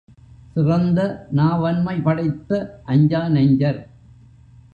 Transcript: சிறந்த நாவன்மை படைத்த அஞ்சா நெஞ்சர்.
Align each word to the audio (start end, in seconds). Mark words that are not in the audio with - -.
சிறந்த 0.53 0.99
நாவன்மை 1.31 1.95
படைத்த 1.99 2.51
அஞ்சா 2.85 3.27
நெஞ்சர். 3.27 3.79